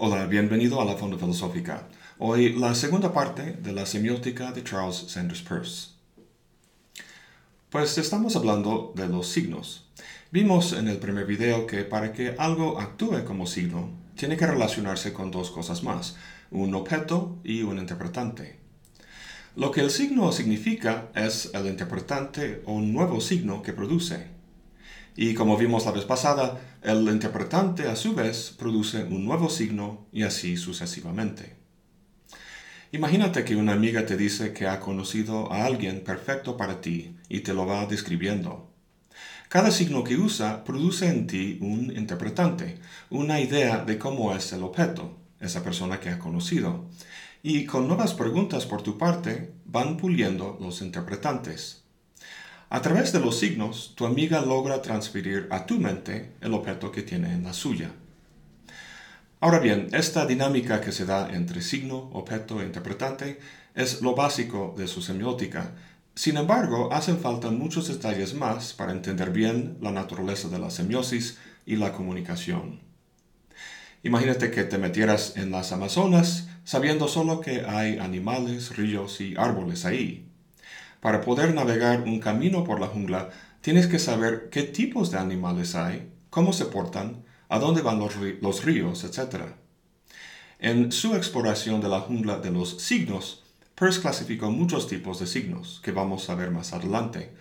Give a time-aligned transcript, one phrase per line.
[0.00, 1.88] Hola, bienvenido a la Fonda Filosófica.
[2.18, 5.88] Hoy la segunda parte de la semiótica de Charles Sanders Peirce.
[7.68, 9.88] Pues estamos hablando de los signos.
[10.30, 15.12] Vimos en el primer video que para que algo actúe como signo, tiene que relacionarse
[15.12, 16.14] con dos cosas más,
[16.52, 18.56] un objeto y un interpretante.
[19.56, 24.37] Lo que el signo significa es el interpretante o nuevo signo que produce.
[25.20, 30.06] Y como vimos la vez pasada, el interpretante a su vez produce un nuevo signo
[30.12, 31.56] y así sucesivamente.
[32.92, 37.40] Imagínate que una amiga te dice que ha conocido a alguien perfecto para ti y
[37.40, 38.70] te lo va describiendo.
[39.48, 42.78] Cada signo que usa produce en ti un interpretante,
[43.10, 46.84] una idea de cómo es el objeto, esa persona que ha conocido.
[47.42, 51.87] Y con nuevas preguntas por tu parte van puliendo los interpretantes.
[52.70, 57.02] A través de los signos, tu amiga logra transferir a tu mente el objeto que
[57.02, 57.92] tiene en la suya.
[59.40, 63.40] Ahora bien, esta dinámica que se da entre signo, objeto e interpretante
[63.74, 65.76] es lo básico de su semiótica.
[66.14, 71.38] Sin embargo, hacen falta muchos detalles más para entender bien la naturaleza de la semiosis
[71.64, 72.80] y la comunicación.
[74.02, 79.86] Imagínate que te metieras en las Amazonas sabiendo solo que hay animales, ríos y árboles
[79.86, 80.27] ahí.
[81.00, 85.74] Para poder navegar un camino por la jungla, tienes que saber qué tipos de animales
[85.74, 89.42] hay, cómo se portan, a dónde van los, ríos, etc.
[90.58, 93.44] En su exploración de la jungla de los signos,
[93.74, 97.32] Peirce clasificó muchos tipos de signos, que vamos a ver más adelante.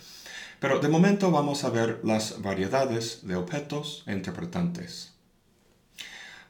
[0.59, 5.16] Pero de momento vamos a ver las variedades de objetos e interpretantes.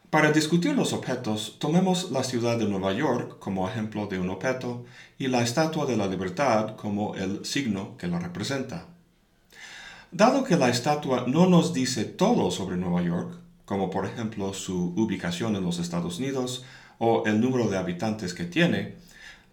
[0.10, 4.86] Para discutir los objetos, tomemos la ciudad de Nueva York como ejemplo de un objeto
[5.20, 8.86] y la Estatua de la Libertad como el signo que la representa.
[10.12, 14.94] Dado que la estatua no nos dice todo sobre Nueva York, como por ejemplo su
[14.96, 16.64] ubicación en los Estados Unidos
[16.98, 18.96] o el número de habitantes que tiene,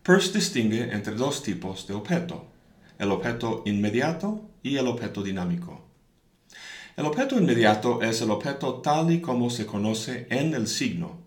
[0.04, 2.46] Peirce distingue entre dos tipos de objeto,
[3.00, 5.82] el objeto inmediato y el objeto dinámico.
[6.96, 11.18] El objeto inmediato es el objeto tal y como se conoce en el signo.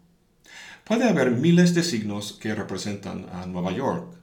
[0.86, 4.14] Puede haber miles de signos que representan a Nueva York.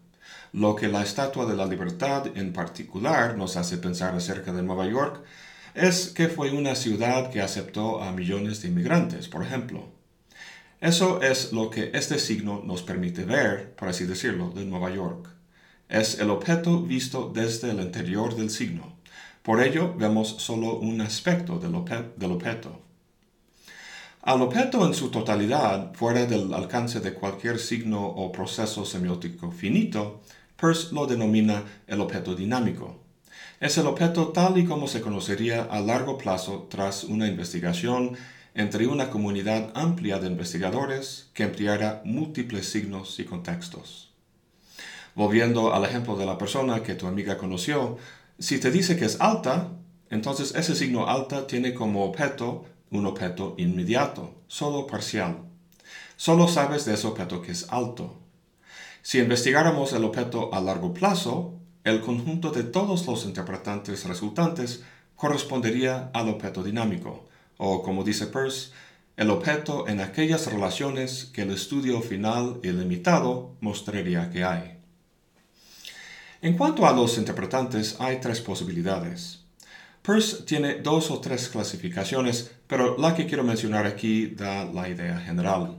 [0.55, 4.87] Lo que la Estatua de la Libertad en particular nos hace pensar acerca de Nueva
[4.87, 5.23] York
[5.75, 9.91] es que fue una ciudad que aceptó a millones de inmigrantes, por ejemplo.
[10.81, 15.29] Eso es lo que este signo nos permite ver, por así decirlo, de Nueva York.
[15.91, 18.94] Es el objeto visto desde el interior del signo.
[19.45, 22.81] Por ello vemos solo un aspecto del, objeto.
[24.23, 30.23] Al objeto en su totalidad, fuera del alcance de cualquier signo o proceso semiótico finito,
[30.59, 33.03] Peirce lo denomina el objeto dinámico.
[33.61, 38.17] Es el objeto tal y como se conocería a largo plazo tras una investigación
[38.55, 44.11] entre una comunidad amplia de investigadores que empleara múltiples signos y contextos.
[45.15, 47.99] Volviendo al ejemplo de la persona que tu amiga conoció,
[48.39, 49.71] si te dice que es alta,
[50.11, 55.39] entonces ese signo alta tiene como objeto un objeto inmediato, solo parcial.
[56.17, 58.19] Solo sabes de ese objeto que es alto.
[59.03, 64.83] Si investigáramos el objeto a largo plazo, el conjunto de todos los interpretantes resultantes
[65.17, 68.71] correspondería al objeto dinámico, o como dice Peirce,
[69.17, 74.74] el objeto en aquellas relaciones que el estudio final y limitado mostraría que hay.
[76.45, 79.47] En cuanto a los interpretantes, hay tres posibilidades.
[80.03, 85.19] Peirce tiene dos o tres clasificaciones, pero la que quiero mencionar aquí da la idea
[85.21, 85.79] general.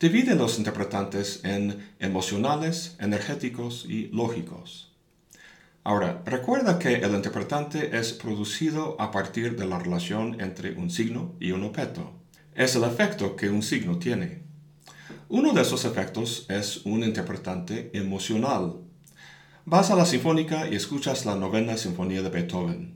[0.00, 4.90] Divide los interpretantes en emocionales, energéticos y lógicos.
[5.84, 11.36] Ahora, recuerda que el interpretante es producido a partir de la relación entre un signo
[11.38, 12.12] y un objeto.
[12.56, 14.42] Es el efecto que un signo tiene.
[15.28, 18.89] Uno de esos efectos es un interpretante emocional,
[19.66, 22.94] Vas a la sinfónica y escuchas la novena sinfonía de Beethoven.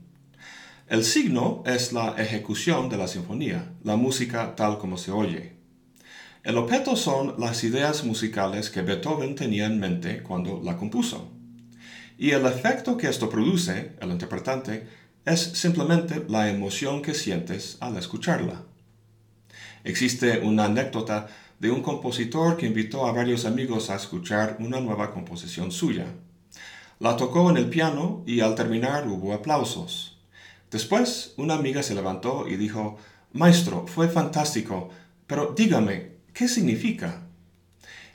[0.87, 5.53] El signo es la ejecución de la sinfonía, la música tal como se oye.
[6.43, 11.31] El objeto son las ideas musicales que Beethoven tenía en mente cuando la compuso.
[12.17, 14.87] Y el efecto que esto produce, el interpretante,
[15.23, 18.63] es simplemente la emoción que sientes al escucharla.
[19.83, 21.27] Existe una anécdota
[21.59, 26.07] de un compositor que invitó a varios amigos a escuchar una nueva composición suya.
[26.99, 30.17] La tocó en el piano y al terminar hubo aplausos.
[30.71, 32.97] Después una amiga se levantó y dijo,
[33.33, 34.89] Maestro, fue fantástico,
[35.27, 37.21] pero dígame, ¿qué significa?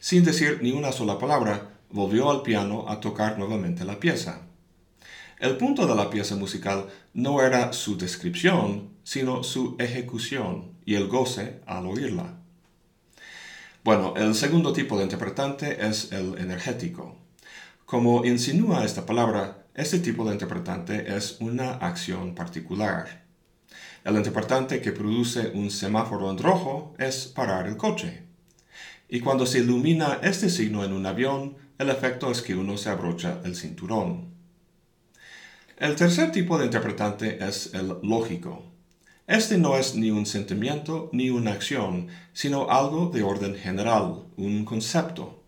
[0.01, 4.43] Sin decir ni una sola palabra, volvió al piano a tocar nuevamente la pieza.
[5.39, 11.09] El punto de la pieza musical no era su descripción, sino su ejecución y el
[11.09, 12.39] goce al oírla.
[13.85, 17.20] Bueno, el segundo tipo de interpretante es el energético.
[17.91, 23.25] Como insinúa esta palabra, este tipo de interpretante es una acción particular.
[24.05, 28.23] El interpretante que produce un semáforo en rojo es parar el coche.
[29.09, 32.91] Y cuando se ilumina este signo en un avión, el efecto es que uno se
[32.91, 34.35] abrocha el cinturón.
[35.77, 38.67] El tercer tipo de interpretante es el lógico.
[39.27, 44.65] Este no es ni un sentimiento ni una acción, sino algo de orden general, un
[44.65, 45.40] concepto.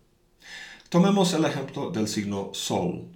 [0.93, 3.07] Tomemos el ejemplo del signo Sol.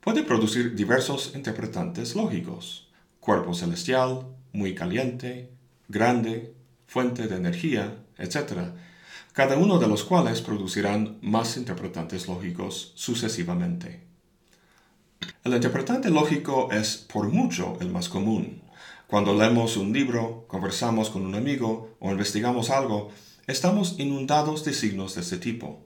[0.00, 2.86] Puede producir diversos interpretantes lógicos.
[3.18, 5.50] Cuerpo celestial, muy caliente,
[5.88, 6.54] grande,
[6.86, 8.76] fuente de energía, etc.,
[9.32, 14.04] cada uno de los cuales producirán más interpretantes lógicos sucesivamente.
[15.42, 18.62] El interpretante lógico es por mucho el más común.
[19.08, 23.10] Cuando leemos un libro, conversamos con un amigo o investigamos algo,
[23.48, 25.80] estamos inundados de signos de este tipo.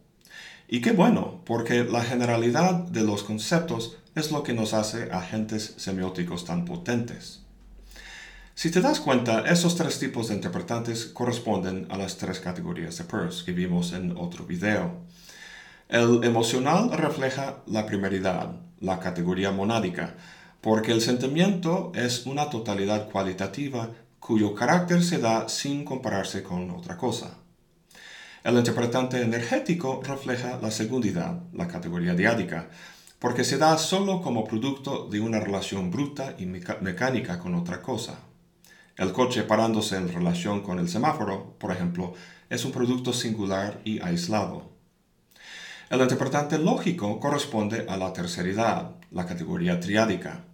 [0.71, 5.73] Y qué bueno, porque la generalidad de los conceptos es lo que nos hace agentes
[5.79, 7.41] semióticos tan potentes.
[8.55, 13.05] Si te das cuenta, esos tres tipos de interpretantes corresponden a las tres categorías de
[13.05, 14.93] Peirce que vimos en otro video.
[15.89, 20.17] El emocional refleja la primeridad, la categoría monádica,
[20.61, 23.89] porque el sentimiento es una totalidad cualitativa
[24.21, 27.39] cuyo carácter se da sin compararse con otra cosa.
[28.45, 32.69] El interpretante energético refleja la segundidad, la categoría diádica,
[33.19, 38.21] porque se da solo como producto de una relación bruta y mecánica con otra cosa.
[38.97, 42.15] El coche parándose en relación con el semáforo, por ejemplo,
[42.49, 44.71] es un producto singular y aislado.
[45.91, 50.45] El interpretante lógico corresponde a la terceridad, la categoría triádica.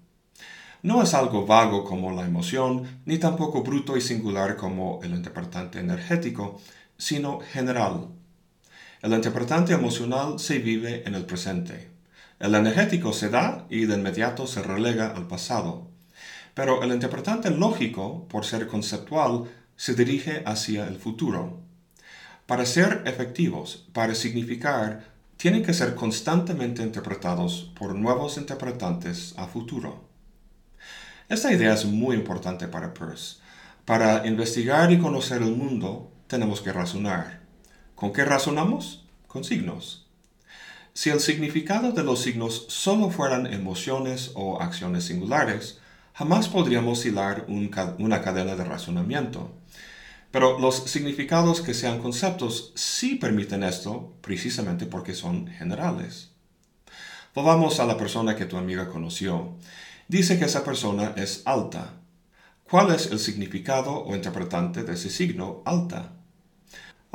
[0.82, 5.80] No es algo vago como la emoción, ni tampoco bruto y singular como el interpretante
[5.80, 6.60] energético,
[6.98, 8.08] sino general.
[9.02, 11.90] El interpretante emocional se vive en el presente.
[12.40, 15.88] El energético se da y de inmediato se relega al pasado.
[16.54, 19.44] Pero el interpretante lógico, por ser conceptual,
[19.76, 21.60] se dirige hacia el futuro.
[22.46, 25.04] Para ser efectivos, para significar,
[25.36, 30.04] tienen que ser constantemente interpretados por nuevos interpretantes a futuro.
[31.28, 33.36] Esta idea es muy importante para Peirce.
[33.84, 37.42] Para investigar y conocer el mundo, tenemos que razonar.
[37.94, 39.04] ¿Con qué razonamos?
[39.28, 40.08] Con signos.
[40.92, 45.78] Si el significado de los signos solo fueran emociones o acciones singulares,
[46.12, 49.52] jamás podríamos hilar una cadena de razonamiento.
[50.32, 56.32] Pero los significados que sean conceptos sí permiten esto precisamente porque son generales.
[57.32, 59.56] Volvamos a la persona que tu amiga conoció.
[60.08, 61.92] Dice que esa persona es alta.
[62.68, 66.23] ¿Cuál es el significado o interpretante de ese signo alta?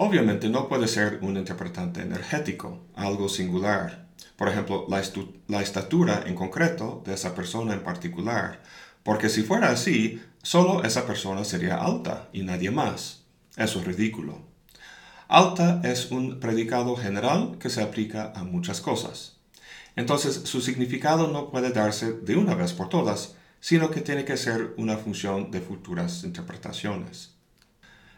[0.02, 4.08] Obviamente no puede ser un interpretante energético, algo singular.
[4.38, 8.64] Por ejemplo, la, estatura en concreto de esa persona en particular,
[9.04, 13.24] porque si fuera así, solo esa persona sería alta y nadie más.
[13.58, 14.40] Eso es ridículo.
[15.28, 19.36] Alta es un predicado general que se aplica a muchas cosas.
[19.98, 24.38] Entonces su significado no puede darse de una vez por todas, sino que tiene que
[24.38, 27.34] ser una función de futuras interpretaciones.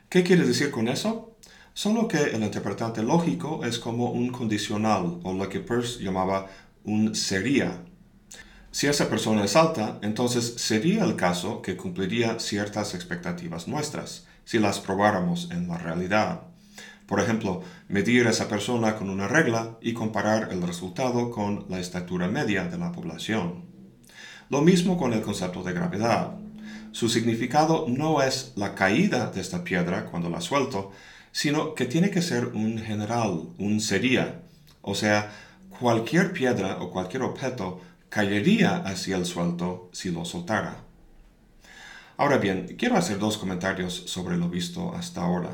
[0.09, 1.30] ¿Qué quiere decir con eso?
[1.73, 6.47] Solo que el interpretante lógico es como un condicional, o lo que Peirce llamaba
[6.83, 7.81] un sería
[8.73, 14.59] si esa persona es alta, entonces sería el caso que cumpliría ciertas expectativas nuestras, si
[14.59, 16.43] las probáramos en la realidad.
[17.05, 21.81] Por ejemplo, medir a esa persona con una regla y comparar el resultado con la
[21.81, 23.65] estatura media de la población.
[24.49, 26.37] Lo mismo con el concepto de gravedad.
[26.93, 30.91] Su significado no es la caída de esta piedra cuando la suelto,
[31.31, 34.41] sino que tiene que ser un general, un sería,
[34.81, 35.31] o sea,
[35.79, 40.77] cualquier piedra o cualquier objeto caería hacia el suelto si lo soltara.
[42.17, 45.51] Ahora bien, quiero hacer dos comentarios sobre lo visto hasta ahora.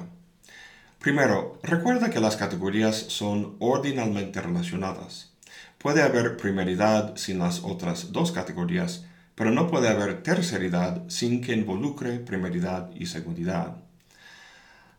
[0.99, 5.31] Primero, recuerda que las categorías son ordinalmente relacionadas.
[5.77, 9.05] Puede haber primeridad sin las otras dos categorías,
[9.35, 13.86] pero no puede haber terceridad sin que involucre primeridad y segundidad.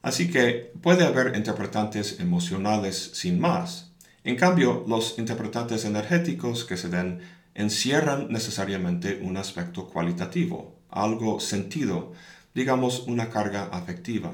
[0.02, 3.92] Así que puede haber interpretantes emocionales sin más.
[4.24, 7.20] En cambio, los interpretantes energéticos que se den
[7.54, 12.12] encierran necesariamente un aspecto cualitativo, algo sentido,
[12.54, 14.32] digamos una carga afectiva.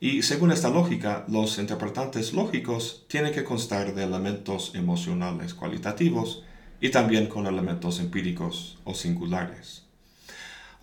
[0.00, 6.42] Y según esta lógica, los interpretantes lógicos tienen que constar de elementos emocionales cualitativos
[6.80, 9.81] y también con elementos empíricos o singulares.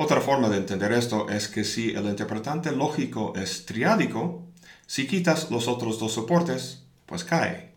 [0.01, 4.48] Otra forma de entender esto es que si el interpretante lógico es triádico,
[4.88, 7.75] Si quitas los otros dos soportes, pues cae.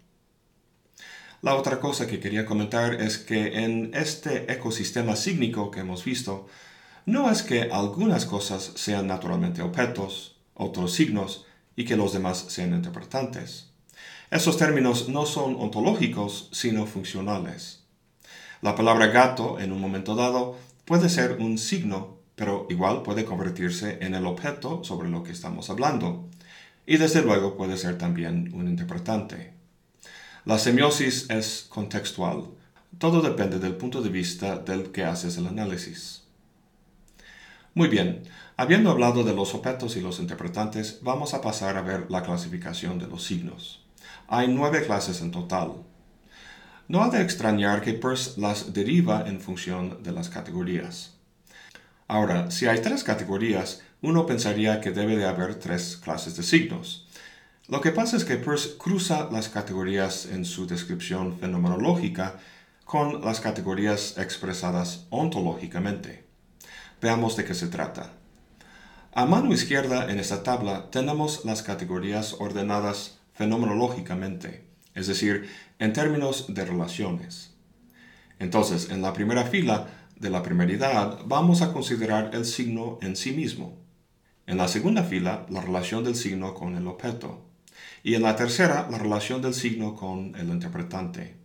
[1.43, 6.47] La otra cosa que quería comentar es que en este ecosistema sígnico que hemos visto,
[7.07, 12.73] no es que algunas cosas sean naturalmente objetos, otros signos, y que los demás sean
[12.73, 13.73] interpretantes.
[14.31, 17.83] Esos términos no son ontológicos, sino funcionales.
[18.63, 20.57] La palabra gato en un momento dado
[20.93, 25.71] puede ser un signo, pero igual puede convertirse en el objeto sobre lo que estamos
[25.71, 26.29] hablando.
[26.85, 29.55] Y desde luego puede ser también un interpretante.
[30.45, 32.45] La semiosis es contextual.
[32.99, 36.25] Todo depende del punto de vista del que haces el análisis.
[37.73, 38.25] Muy bien,
[38.59, 42.99] habiendo hablado de los objetos y los interpretantes, vamos a pasar a ver la clasificación
[42.99, 43.83] de los signos.
[44.29, 45.73] Hay nueve clases en total.
[46.89, 51.15] No ha de extrañar que Peirce las deriva en función de las categorías.
[52.09, 57.09] Ahora, si hay tres categorías, uno pensaría que debe de haber tres clases de signos.
[57.69, 62.35] Lo que pasa es que Peirce cruza las categorías en su descripción fenomenológica
[62.85, 66.25] con las categorías expresadas ontológicamente.
[67.01, 68.11] Veamos de qué se trata.
[69.15, 76.47] A mano izquierda en esta tabla tenemos las categorías ordenadas fenomenológicamente, es decir, en términos
[76.49, 77.55] de relaciones.
[78.39, 83.33] Entonces, en la primera fila de la primeridad vamos a considerar el signo en sí
[83.33, 83.79] mismo.
[84.47, 87.45] En la segunda fila, la relación del signo con el objeto.
[88.03, 91.37] Y en la tercera, la relación del signo con el interpretante.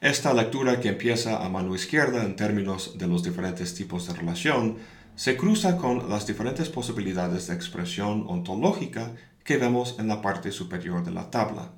[0.00, 4.76] Esta lectura que empieza a mano izquierda en términos de los diferentes tipos de relación
[5.16, 9.12] se cruza con las diferentes posibilidades de expresión ontológica
[9.42, 11.72] que vemos en la parte superior de la tabla.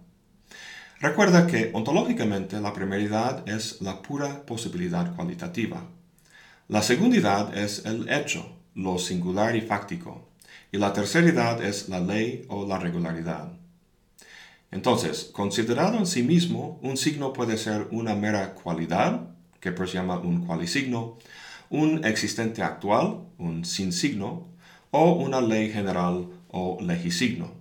[1.01, 5.87] Recuerda que ontológicamente la primeridad es la pura posibilidad cualitativa.
[6.69, 10.29] La segundidad es el hecho, lo singular y fáctico.
[10.71, 13.51] Y la terceridad es la ley o la regularidad.
[14.71, 20.19] Entonces, considerado en sí mismo, un signo puede ser una mera cualidad, que se llama
[20.19, 21.17] un cualisigno,
[21.71, 24.49] un existente actual, un sin signo,
[24.91, 27.53] o una ley general o legisigno.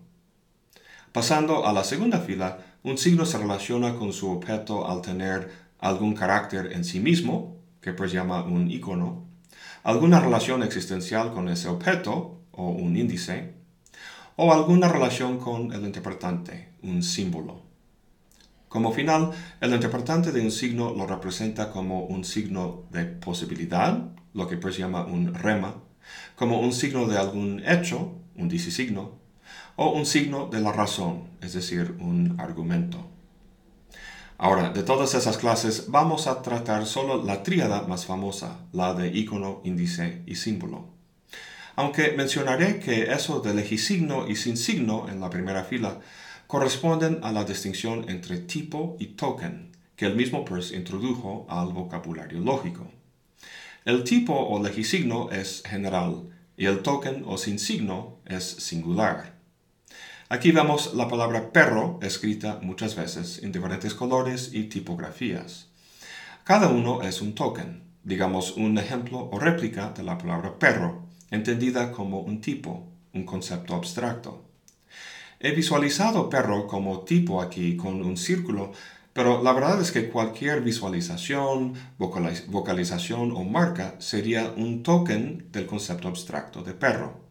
[1.13, 6.13] Pasando a la segunda fila, un signo se relaciona con su objeto al tener algún
[6.13, 9.25] carácter en sí mismo, que pues llama un icono,
[9.83, 13.53] alguna relación existencial con ese objeto, o un índice,
[14.35, 17.61] o alguna relación con el interpretante, un símbolo.
[18.69, 19.31] Como final,
[19.61, 24.77] el interpretante de un signo lo representa como un signo de posibilidad, lo que pues
[24.77, 25.75] llama un rema,
[26.35, 29.18] como un signo de algún hecho, un disisigno,
[29.81, 33.07] o un signo de la razón, es decir, un argumento.
[34.37, 39.07] Ahora, de todas esas clases vamos a tratar solo la tríada más famosa, la de
[39.07, 40.89] icono, índice y símbolo.
[41.77, 45.99] Aunque mencionaré que eso de legisigno y sin signo en la primera fila
[46.45, 52.41] corresponden a la distinción entre tipo y token que el mismo Peirce introdujo al vocabulario
[52.41, 52.85] lógico.
[53.85, 56.23] El tipo o legisigno es general
[56.57, 59.38] y el token o sin signo es singular.
[60.31, 65.69] Aquí vemos la palabra perro escrita muchas veces en diferentes colores y tipografías.
[66.43, 71.91] Cada uno es un token, digamos un ejemplo o réplica de la palabra perro, entendida
[71.91, 74.45] como un tipo, un concepto abstracto.
[75.39, 78.71] He visualizado perro como tipo aquí con un círculo,
[79.13, 86.07] pero la verdad es que cualquier visualización, vocalización o marca sería un token del concepto
[86.07, 87.28] abstracto de perro.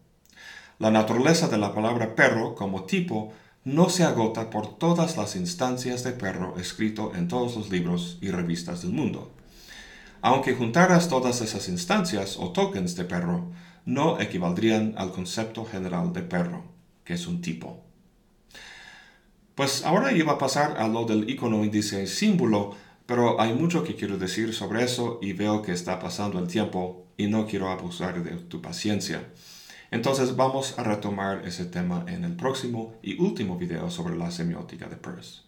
[0.79, 3.33] La naturaleza de la palabra perro como tipo
[3.65, 8.31] no se agota por todas las instancias de perro escrito en todos los libros y
[8.31, 9.33] revistas del mundo.
[10.23, 13.51] Aunque juntaras todas esas instancias o tokens de perro,
[13.87, 16.63] no equivaldrían al concepto general de perro,
[17.05, 17.83] que es un tipo.
[19.57, 23.97] Pues ahora iba a pasar a lo del icono índice símbolo, pero hay mucho que
[23.97, 28.23] quiero decir sobre eso y veo que está pasando el tiempo y no quiero abusar
[28.23, 29.27] de tu paciencia.
[29.91, 34.87] Entonces vamos a retomar ese tema en el próximo y último video sobre la semiótica
[34.87, 35.43] de Peirce.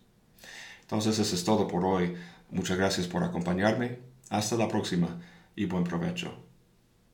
[0.83, 2.15] Entonces eso es todo por hoy.
[2.51, 3.99] Muchas gracias por acompañarme.
[4.31, 5.21] Hasta la próxima
[5.55, 6.50] y buen provecho.